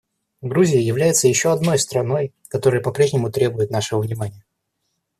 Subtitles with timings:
[0.41, 4.43] Грузия является еще одной страной, которая по-прежнему требует нашего внимания.